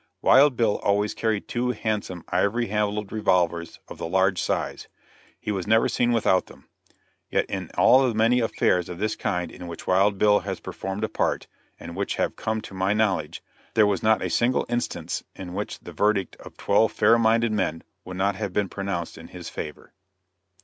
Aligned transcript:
Wild 0.23 0.57
Bill 0.57 0.79
always 0.79 1.13
carried 1.13 1.47
two 1.47 1.69
handsome 1.73 2.23
ivory 2.29 2.65
handled 2.65 3.11
revolvers 3.11 3.79
of 3.87 3.99
the 3.99 4.07
large 4.07 4.41
size; 4.41 4.87
he 5.39 5.51
was 5.51 5.67
never 5.67 5.87
seen 5.87 6.11
without 6.11 6.47
them.... 6.47 6.67
Yet 7.29 7.45
in 7.45 7.69
all 7.77 8.07
the 8.07 8.15
many 8.15 8.39
affairs 8.39 8.89
of 8.89 8.97
this 8.97 9.15
kind 9.15 9.51
in 9.51 9.67
which 9.67 9.85
Wild 9.85 10.17
Bill 10.17 10.39
has 10.39 10.59
performed 10.59 11.03
a 11.03 11.07
part, 11.07 11.45
and 11.79 11.95
which 11.95 12.15
have 12.15 12.35
come 12.35 12.61
to 12.61 12.73
my 12.73 12.93
knowledge, 12.93 13.43
there 13.75 13.85
was 13.85 14.01
not 14.01 14.23
a 14.23 14.29
single 14.31 14.65
instance 14.69 15.23
in 15.35 15.53
which 15.53 15.77
the 15.79 15.93
verdict 15.93 16.35
of 16.37 16.57
twelve 16.57 16.91
fair 16.91 17.19
minded 17.19 17.51
men 17.51 17.83
would 18.03 18.17
not 18.17 18.33
have 18.33 18.53
been 18.53 18.69
pronounced 18.69 19.19
in 19.19 19.27
his 19.27 19.49
favor." 19.49 19.93